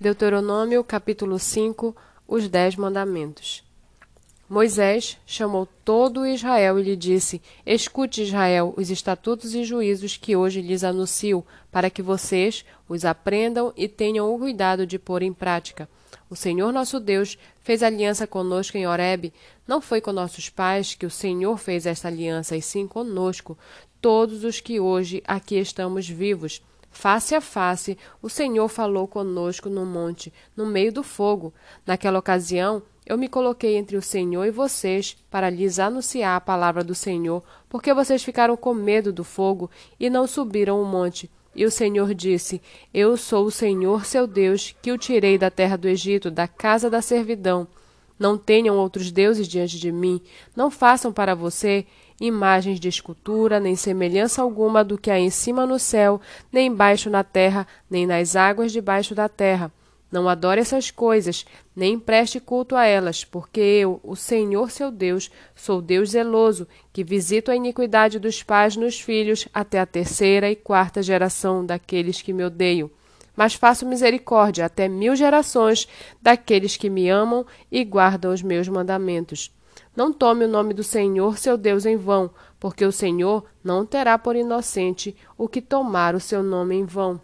Deuteronômio 0.00 0.82
capítulo 0.82 1.38
5 1.38 1.94
Os 2.26 2.48
Dez 2.48 2.74
Mandamentos 2.74 3.62
Moisés 4.48 5.18
chamou 5.26 5.68
todo 5.84 6.26
Israel 6.26 6.78
e 6.78 6.82
lhe 6.82 6.96
disse: 6.96 7.42
Escute, 7.66 8.22
Israel, 8.22 8.72
os 8.78 8.90
estatutos 8.90 9.54
e 9.54 9.62
juízos 9.62 10.16
que 10.16 10.34
hoje 10.34 10.62
lhes 10.62 10.84
anuncio, 10.84 11.44
para 11.70 11.90
que 11.90 12.00
vocês 12.00 12.64
os 12.88 13.04
aprendam 13.04 13.74
e 13.76 13.86
tenham 13.86 14.34
o 14.34 14.38
cuidado 14.38 14.86
de 14.86 14.98
pôr 14.98 15.22
em 15.22 15.34
prática. 15.34 15.86
O 16.30 16.34
Senhor 16.34 16.72
nosso 16.72 16.98
Deus 16.98 17.36
fez 17.62 17.82
aliança 17.82 18.26
conosco 18.26 18.78
em 18.78 18.86
Horebe. 18.86 19.34
Não 19.68 19.82
foi 19.82 20.00
com 20.00 20.12
nossos 20.12 20.48
pais 20.48 20.94
que 20.94 21.04
o 21.04 21.10
Senhor 21.10 21.58
fez 21.58 21.84
esta 21.84 22.08
aliança, 22.08 22.56
e 22.56 22.62
sim 22.62 22.88
conosco, 22.88 23.58
todos 24.00 24.44
os 24.44 24.60
que 24.60 24.80
hoje 24.80 25.22
aqui 25.26 25.56
estamos 25.56 26.08
vivos. 26.08 26.62
Face 26.90 27.34
a 27.34 27.40
face, 27.40 27.96
o 28.20 28.28
Senhor 28.28 28.68
falou 28.68 29.06
conosco 29.06 29.70
no 29.70 29.86
monte, 29.86 30.32
no 30.56 30.66
meio 30.66 30.92
do 30.92 31.02
fogo. 31.02 31.54
Naquela 31.86 32.18
ocasião, 32.18 32.82
eu 33.06 33.16
me 33.16 33.28
coloquei 33.28 33.76
entre 33.76 33.96
o 33.96 34.02
Senhor 34.02 34.44
e 34.44 34.50
vocês 34.50 35.16
para 35.30 35.48
lhes 35.48 35.78
anunciar 35.78 36.36
a 36.36 36.40
palavra 36.40 36.84
do 36.84 36.94
Senhor, 36.94 37.42
porque 37.68 37.94
vocês 37.94 38.22
ficaram 38.22 38.56
com 38.56 38.74
medo 38.74 39.12
do 39.12 39.24
fogo 39.24 39.70
e 39.98 40.10
não 40.10 40.26
subiram 40.26 40.80
o 40.80 40.84
monte. 40.84 41.30
E 41.54 41.64
o 41.64 41.70
Senhor 41.70 42.14
disse: 42.14 42.60
Eu 42.92 43.16
sou 43.16 43.46
o 43.46 43.50
Senhor 43.50 44.04
seu 44.04 44.26
Deus, 44.26 44.76
que 44.80 44.92
o 44.92 44.98
tirei 44.98 45.38
da 45.38 45.50
terra 45.50 45.76
do 45.76 45.88
Egito, 45.88 46.30
da 46.30 46.46
casa 46.46 46.88
da 46.88 47.02
servidão. 47.02 47.66
Não 48.18 48.36
tenham 48.36 48.76
outros 48.76 49.10
deuses 49.10 49.48
diante 49.48 49.78
de 49.78 49.90
mim, 49.90 50.20
não 50.54 50.70
façam 50.70 51.10
para 51.10 51.34
você 51.34 51.86
imagens 52.20 52.78
de 52.78 52.88
escultura, 52.88 53.58
nem 53.58 53.74
semelhança 53.74 54.42
alguma 54.42 54.84
do 54.84 54.98
que 54.98 55.10
há 55.10 55.18
em 55.18 55.30
cima 55.30 55.64
no 55.64 55.78
céu, 55.78 56.20
nem 56.52 56.66
embaixo 56.66 57.08
na 57.08 57.24
terra, 57.24 57.66
nem 57.90 58.06
nas 58.06 58.36
águas 58.36 58.70
debaixo 58.70 59.14
da 59.14 59.28
terra. 59.28 59.72
Não 60.12 60.28
adore 60.28 60.60
essas 60.60 60.90
coisas, 60.90 61.46
nem 61.74 61.98
preste 61.98 62.40
culto 62.40 62.74
a 62.74 62.84
elas, 62.84 63.24
porque 63.24 63.60
eu, 63.60 64.00
o 64.02 64.16
Senhor 64.16 64.70
seu 64.70 64.90
Deus, 64.90 65.30
sou 65.54 65.80
Deus 65.80 66.10
zeloso, 66.10 66.66
que 66.92 67.04
visito 67.04 67.50
a 67.50 67.56
iniquidade 67.56 68.18
dos 68.18 68.42
pais 68.42 68.76
nos 68.76 69.00
filhos 69.00 69.46
até 69.54 69.78
a 69.78 69.86
terceira 69.86 70.50
e 70.50 70.56
quarta 70.56 71.00
geração 71.00 71.64
daqueles 71.64 72.20
que 72.20 72.32
me 72.32 72.44
odeiam. 72.44 72.90
Mas 73.36 73.54
faço 73.54 73.86
misericórdia 73.86 74.66
até 74.66 74.88
mil 74.88 75.14
gerações 75.14 75.86
daqueles 76.20 76.76
que 76.76 76.90
me 76.90 77.08
amam 77.08 77.46
e 77.70 77.84
guardam 77.84 78.32
os 78.32 78.42
meus 78.42 78.66
mandamentos. 78.68 79.52
Não 79.94 80.12
tome 80.12 80.44
o 80.44 80.48
nome 80.48 80.72
do 80.72 80.84
Senhor 80.84 81.36
seu 81.36 81.56
Deus 81.56 81.84
em 81.84 81.96
vão, 81.96 82.30
porque 82.58 82.84
o 82.84 82.92
Senhor 82.92 83.44
não 83.62 83.84
terá 83.84 84.16
por 84.16 84.36
inocente 84.36 85.16
o 85.36 85.48
que 85.48 85.60
tomar 85.60 86.14
o 86.14 86.20
seu 86.20 86.42
nome 86.42 86.76
em 86.76 86.84
vão. 86.84 87.20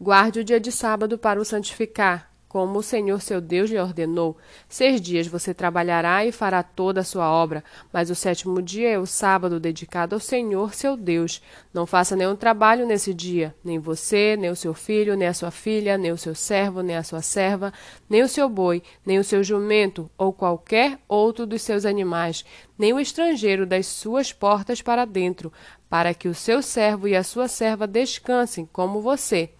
Guarde 0.00 0.40
o 0.40 0.44
dia 0.44 0.60
de 0.60 0.70
sábado 0.70 1.16
para 1.16 1.40
o 1.40 1.44
santificar 1.44 2.35
como 2.56 2.78
o 2.78 2.82
Senhor 2.82 3.20
seu 3.20 3.38
Deus 3.38 3.68
lhe 3.68 3.78
ordenou. 3.78 4.34
Seis 4.66 4.98
dias 4.98 5.26
você 5.26 5.52
trabalhará 5.52 6.24
e 6.24 6.32
fará 6.32 6.62
toda 6.62 7.02
a 7.02 7.04
sua 7.04 7.30
obra, 7.30 7.62
mas 7.92 8.08
o 8.08 8.14
sétimo 8.14 8.62
dia 8.62 8.88
é 8.88 8.98
o 8.98 9.04
sábado 9.04 9.60
dedicado 9.60 10.14
ao 10.14 10.20
Senhor 10.20 10.72
seu 10.72 10.96
Deus. 10.96 11.42
Não 11.70 11.84
faça 11.84 12.16
nenhum 12.16 12.34
trabalho 12.34 12.86
nesse 12.86 13.12
dia, 13.12 13.54
nem 13.62 13.78
você, 13.78 14.38
nem 14.38 14.48
o 14.48 14.56
seu 14.56 14.72
filho, 14.72 15.14
nem 15.14 15.28
a 15.28 15.34
sua 15.34 15.50
filha, 15.50 15.98
nem 15.98 16.10
o 16.10 16.16
seu 16.16 16.34
servo, 16.34 16.80
nem 16.80 16.96
a 16.96 17.02
sua 17.02 17.20
serva, 17.20 17.74
nem 18.08 18.22
o 18.22 18.28
seu 18.28 18.48
boi, 18.48 18.82
nem 19.04 19.18
o 19.18 19.24
seu 19.24 19.44
jumento, 19.44 20.10
ou 20.16 20.32
qualquer 20.32 20.98
outro 21.06 21.44
dos 21.44 21.60
seus 21.60 21.84
animais, 21.84 22.42
nem 22.78 22.90
o 22.90 22.98
estrangeiro 22.98 23.66
das 23.66 23.84
suas 23.84 24.32
portas 24.32 24.80
para 24.80 25.04
dentro, 25.04 25.52
para 25.90 26.14
que 26.14 26.26
o 26.26 26.34
seu 26.34 26.62
servo 26.62 27.06
e 27.06 27.14
a 27.14 27.22
sua 27.22 27.48
serva 27.48 27.86
descansem 27.86 28.66
como 28.72 29.02
você. 29.02 29.50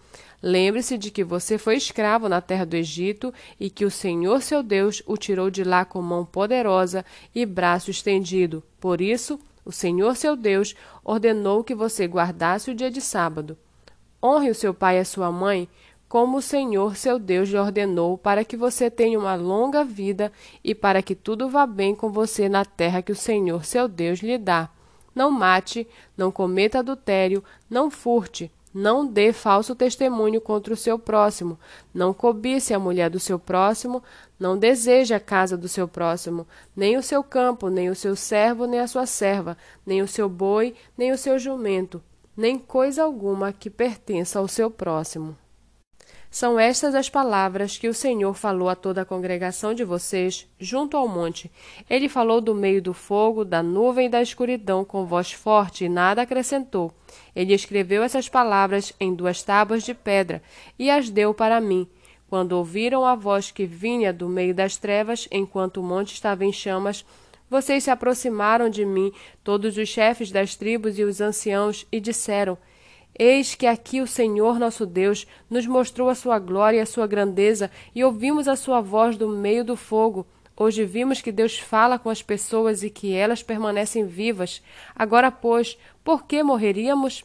Lembre-se 0.41 0.97
de 0.97 1.09
que 1.09 1.23
você 1.23 1.57
foi 1.57 1.77
escravo 1.77 2.29
na 2.29 2.39
terra 2.41 2.65
do 2.65 2.75
Egito 2.75 3.33
e 3.59 3.69
que 3.69 3.85
o 3.85 3.91
Senhor 3.91 4.41
seu 4.41 4.61
Deus 4.61 5.01
o 5.07 5.17
tirou 5.17 5.49
de 5.49 5.63
lá 5.63 5.83
com 5.83 6.01
mão 6.01 6.23
poderosa 6.23 7.03
e 7.33 7.45
braço 7.45 7.89
estendido. 7.89 8.63
Por 8.79 9.01
isso, 9.01 9.39
o 9.65 9.71
Senhor 9.71 10.15
seu 10.15 10.35
Deus 10.35 10.75
ordenou 11.03 11.63
que 11.63 11.73
você 11.73 12.05
guardasse 12.05 12.69
o 12.69 12.75
dia 12.75 12.91
de 12.91 13.01
sábado. 13.01 13.57
Honre 14.23 14.51
o 14.51 14.55
seu 14.55 14.73
pai 14.73 14.97
e 14.97 14.99
a 14.99 15.05
sua 15.05 15.31
mãe, 15.31 15.67
como 16.07 16.37
o 16.37 16.41
Senhor 16.41 16.95
seu 16.95 17.17
Deus 17.17 17.49
lhe 17.49 17.57
ordenou, 17.57 18.17
para 18.17 18.45
que 18.45 18.55
você 18.55 18.89
tenha 18.89 19.19
uma 19.19 19.35
longa 19.35 19.83
vida 19.83 20.31
e 20.63 20.73
para 20.73 21.01
que 21.01 21.15
tudo 21.15 21.49
vá 21.49 21.65
bem 21.65 21.95
com 21.95 22.11
você 22.11 22.47
na 22.47 22.63
terra 22.63 23.01
que 23.01 23.11
o 23.11 23.15
Senhor 23.15 23.65
seu 23.65 23.87
Deus 23.87 24.19
lhe 24.19 24.37
dá. 24.37 24.69
Não 25.13 25.31
mate, 25.31 25.87
não 26.15 26.31
cometa 26.31 26.79
adultério, 26.79 27.43
não 27.69 27.89
furte, 27.89 28.51
não 28.79 29.07
dê 29.07 29.33
falso 29.33 29.73
testemunho 29.73 30.39
contra 30.39 30.71
o 30.71 30.77
seu 30.77 30.99
próximo. 30.99 31.57
Não 31.91 32.13
cobice 32.13 32.75
a 32.75 32.79
mulher 32.79 33.09
do 33.09 33.19
seu 33.19 33.39
próximo. 33.39 34.03
Não 34.39 34.55
deseje 34.55 35.15
a 35.15 35.19
casa 35.19 35.57
do 35.57 35.67
seu 35.67 35.87
próximo, 35.87 36.45
nem 36.75 36.95
o 36.95 37.01
seu 37.01 37.23
campo, 37.23 37.69
nem 37.69 37.89
o 37.89 37.95
seu 37.95 38.15
servo, 38.15 38.67
nem 38.67 38.79
a 38.79 38.85
sua 38.85 39.07
serva, 39.07 39.57
nem 39.83 40.03
o 40.03 40.07
seu 40.07 40.29
boi, 40.29 40.75
nem 40.95 41.11
o 41.11 41.17
seu 41.17 41.39
jumento, 41.39 42.03
nem 42.35 42.59
coisa 42.59 43.03
alguma 43.03 43.51
que 43.51 43.67
pertença 43.67 44.37
ao 44.37 44.47
seu 44.47 44.69
próximo. 44.69 45.35
São 46.29 46.59
estas 46.59 46.93
as 46.93 47.09
palavras 47.09 47.77
que 47.77 47.87
o 47.87 47.93
Senhor 47.93 48.33
falou 48.33 48.69
a 48.69 48.75
toda 48.75 49.01
a 49.01 49.05
congregação 49.05 49.73
de 49.73 49.83
vocês, 49.83 50.47
junto 50.59 50.97
ao 50.97 51.07
monte. 51.07 51.49
Ele 51.89 52.09
falou 52.09 52.41
do 52.41 52.53
meio 52.53 52.81
do 52.81 52.93
fogo, 52.93 53.45
da 53.45 53.63
nuvem 53.63 54.07
e 54.07 54.09
da 54.09 54.21
escuridão 54.21 54.83
com 54.83 55.05
voz 55.05 55.31
forte 55.31 55.85
e 55.85 55.89
nada 55.89 56.21
acrescentou. 56.21 56.93
Ele 57.35 57.53
escreveu 57.53 58.03
essas 58.03 58.27
palavras 58.27 58.93
em 58.99 59.13
duas 59.15 59.41
tábuas 59.41 59.83
de 59.83 59.93
pedra 59.93 60.41
e 60.77 60.89
as 60.89 61.09
deu 61.09 61.33
para 61.33 61.61
mim. 61.61 61.87
Quando 62.29 62.51
ouviram 62.51 63.05
a 63.05 63.15
voz 63.15 63.51
que 63.51 63.65
vinha 63.65 64.11
do 64.11 64.27
meio 64.27 64.53
das 64.53 64.75
trevas, 64.75 65.29
enquanto 65.31 65.77
o 65.77 65.83
monte 65.83 66.13
estava 66.13 66.43
em 66.43 66.51
chamas, 66.51 67.05
vocês 67.49 67.85
se 67.85 67.89
aproximaram 67.89 68.69
de 68.69 68.83
mim, 68.83 69.13
todos 69.43 69.77
os 69.77 69.87
chefes 69.87 70.29
das 70.29 70.53
tribos 70.53 70.99
e 70.99 71.03
os 71.03 71.21
anciãos, 71.21 71.87
e 71.89 72.01
disseram: 72.01 72.57
Eis 73.19 73.55
que 73.55 73.65
aqui 73.65 73.99
o 73.99 74.05
Senhor 74.05 74.59
nosso 74.59 74.85
Deus 74.85 75.25
nos 75.49 75.65
mostrou 75.65 76.07
a 76.07 76.15
sua 76.15 76.37
glória 76.37 76.77
e 76.77 76.81
a 76.81 76.85
sua 76.85 77.07
grandeza, 77.07 77.71
e 77.95 78.03
ouvimos 78.03 78.47
a 78.47 78.55
sua 78.55 78.79
voz 78.79 79.17
do 79.17 79.27
meio 79.27 79.65
do 79.65 79.75
fogo. 79.75 80.27
Hoje 80.55 80.85
vimos 80.85 81.21
que 81.21 81.31
Deus 81.31 81.57
fala 81.57 81.97
com 81.97 82.09
as 82.09 82.21
pessoas 82.21 82.83
e 82.83 82.89
que 82.89 83.13
elas 83.13 83.41
permanecem 83.41 84.05
vivas. 84.05 84.61
Agora, 84.95 85.31
pois, 85.31 85.77
por 86.03 86.25
que 86.25 86.43
morreríamos? 86.43 87.23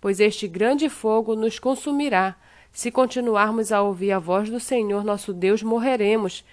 Pois 0.00 0.20
este 0.20 0.46
grande 0.46 0.88
fogo 0.88 1.34
nos 1.34 1.58
consumirá. 1.58 2.36
Se 2.72 2.90
continuarmos 2.90 3.72
a 3.72 3.82
ouvir 3.82 4.12
a 4.12 4.18
voz 4.18 4.48
do 4.48 4.60
Senhor 4.60 5.04
nosso 5.04 5.32
Deus, 5.32 5.62
morreremos. 5.62 6.44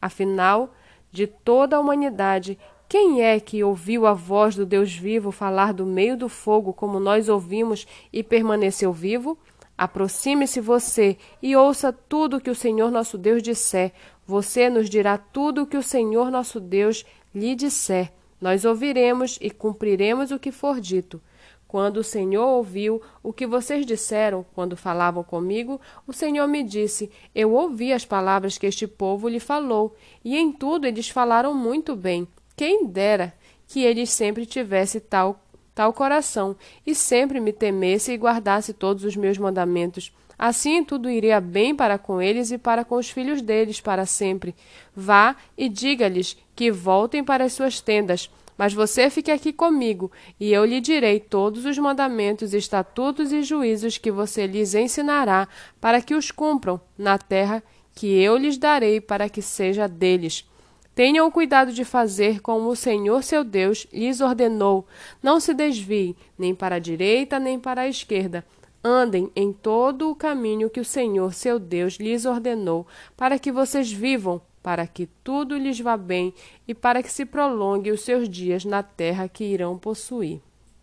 Afinal, 0.00 0.74
de 1.12 1.26
toda 1.26 1.76
a 1.76 1.80
humanidade, 1.80 2.58
quem 2.92 3.22
é 3.22 3.40
que 3.40 3.64
ouviu 3.64 4.06
a 4.06 4.12
voz 4.12 4.54
do 4.54 4.66
Deus 4.66 4.94
vivo 4.94 5.32
falar 5.32 5.72
do 5.72 5.86
meio 5.86 6.14
do 6.14 6.28
fogo 6.28 6.74
como 6.74 7.00
nós 7.00 7.26
ouvimos 7.26 7.86
e 8.12 8.22
permaneceu 8.22 8.92
vivo? 8.92 9.38
Aproxime-se 9.78 10.60
você 10.60 11.16
e 11.40 11.56
ouça 11.56 11.90
tudo 11.90 12.36
o 12.36 12.40
que 12.40 12.50
o 12.50 12.54
Senhor 12.54 12.90
nosso 12.90 13.16
Deus 13.16 13.42
disser. 13.42 13.94
Você 14.26 14.68
nos 14.68 14.90
dirá 14.90 15.16
tudo 15.16 15.62
o 15.62 15.66
que 15.66 15.78
o 15.78 15.82
Senhor 15.82 16.30
nosso 16.30 16.60
Deus 16.60 17.02
lhe 17.34 17.54
disser. 17.54 18.12
Nós 18.38 18.62
ouviremos 18.66 19.38
e 19.40 19.50
cumpriremos 19.50 20.30
o 20.30 20.38
que 20.38 20.52
for 20.52 20.78
dito. 20.78 21.18
Quando 21.66 21.96
o 21.96 22.04
Senhor 22.04 22.46
ouviu 22.46 23.00
o 23.22 23.32
que 23.32 23.46
vocês 23.46 23.86
disseram 23.86 24.44
quando 24.54 24.76
falavam 24.76 25.24
comigo, 25.24 25.80
o 26.06 26.12
Senhor 26.12 26.46
me 26.46 26.62
disse: 26.62 27.10
Eu 27.34 27.54
ouvi 27.54 27.90
as 27.90 28.04
palavras 28.04 28.58
que 28.58 28.66
este 28.66 28.86
povo 28.86 29.30
lhe 29.30 29.40
falou, 29.40 29.96
e 30.22 30.36
em 30.36 30.52
tudo 30.52 30.86
eles 30.86 31.08
falaram 31.08 31.54
muito 31.54 31.96
bem. 31.96 32.28
Quem 32.62 32.86
dera 32.86 33.34
que 33.66 33.80
eles 33.80 34.08
sempre 34.08 34.46
tivesse 34.46 35.00
tal 35.00 35.44
tal 35.74 35.92
coração 35.92 36.54
e 36.86 36.94
sempre 36.94 37.40
me 37.40 37.52
temesse 37.52 38.12
e 38.12 38.16
guardasse 38.16 38.72
todos 38.72 39.02
os 39.02 39.16
meus 39.16 39.36
mandamentos. 39.36 40.12
Assim 40.38 40.84
tudo 40.84 41.10
iria 41.10 41.40
bem 41.40 41.74
para 41.74 41.98
com 41.98 42.22
eles 42.22 42.52
e 42.52 42.58
para 42.58 42.84
com 42.84 42.94
os 42.94 43.10
filhos 43.10 43.42
deles 43.42 43.80
para 43.80 44.06
sempre. 44.06 44.54
Vá 44.94 45.34
e 45.58 45.68
diga-lhes 45.68 46.36
que 46.54 46.70
voltem 46.70 47.24
para 47.24 47.46
as 47.46 47.52
suas 47.52 47.80
tendas. 47.80 48.30
Mas 48.56 48.72
você 48.72 49.10
fique 49.10 49.32
aqui 49.32 49.52
comigo, 49.52 50.12
e 50.38 50.52
eu 50.52 50.64
lhe 50.64 50.80
direi 50.80 51.18
todos 51.18 51.64
os 51.64 51.76
mandamentos, 51.78 52.54
estatutos 52.54 53.32
e 53.32 53.42
juízos 53.42 53.98
que 53.98 54.12
você 54.12 54.46
lhes 54.46 54.72
ensinará, 54.72 55.48
para 55.80 56.00
que 56.00 56.14
os 56.14 56.30
cumpram 56.30 56.80
na 56.96 57.18
terra 57.18 57.60
que 57.92 58.06
eu 58.06 58.36
lhes 58.36 58.56
darei 58.56 59.00
para 59.00 59.28
que 59.28 59.42
seja 59.42 59.88
deles. 59.88 60.46
Tenham 60.94 61.30
cuidado 61.30 61.72
de 61.72 61.86
fazer 61.86 62.40
como 62.40 62.68
o 62.68 62.76
Senhor 62.76 63.22
seu 63.22 63.42
Deus 63.42 63.86
lhes 63.90 64.20
ordenou. 64.20 64.86
Não 65.22 65.40
se 65.40 65.54
desviem 65.54 66.14
nem 66.38 66.54
para 66.54 66.76
a 66.76 66.78
direita 66.78 67.38
nem 67.38 67.58
para 67.58 67.82
a 67.82 67.88
esquerda. 67.88 68.44
Andem 68.84 69.30
em 69.34 69.52
todo 69.52 70.10
o 70.10 70.14
caminho 70.14 70.68
que 70.68 70.80
o 70.80 70.84
Senhor 70.84 71.32
seu 71.32 71.58
Deus 71.58 71.94
lhes 71.94 72.26
ordenou, 72.26 72.86
para 73.16 73.38
que 73.38 73.50
vocês 73.50 73.90
vivam, 73.90 74.42
para 74.62 74.86
que 74.86 75.08
tudo 75.24 75.56
lhes 75.56 75.80
vá 75.80 75.96
bem 75.96 76.34
e 76.68 76.74
para 76.74 77.02
que 77.02 77.10
se 77.10 77.24
prolongue 77.24 77.90
os 77.90 78.02
seus 78.02 78.28
dias 78.28 78.64
na 78.64 78.82
terra 78.82 79.28
que 79.28 79.44
irão 79.44 79.78
possuir. 79.78 80.40